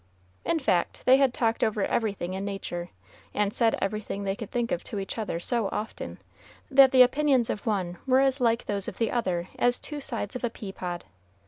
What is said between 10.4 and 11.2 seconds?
a pea pod.